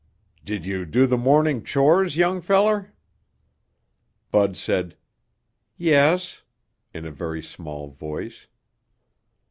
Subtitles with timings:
[0.43, 2.95] "Did you do the morning chores, young feller?"
[4.31, 4.97] Bud said,
[5.77, 6.41] "Yes,"
[6.91, 8.47] in a very small voice.